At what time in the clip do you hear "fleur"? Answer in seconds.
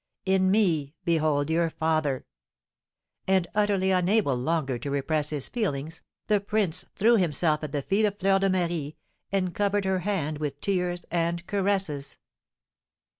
8.17-8.39